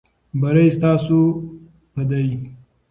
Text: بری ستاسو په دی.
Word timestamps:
بری 0.39 0.67
ستاسو 0.77 1.19
په 1.93 2.01
دی. 2.09 2.27